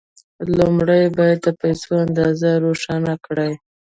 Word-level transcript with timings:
لومړی 0.57 1.03
باید 1.17 1.39
د 1.43 1.47
پيسو 1.61 1.91
اندازه 2.05 2.49
روښانه 2.65 3.13
کړئ. 3.25 3.51